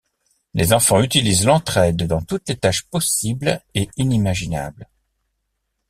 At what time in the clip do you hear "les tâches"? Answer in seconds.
2.49-2.85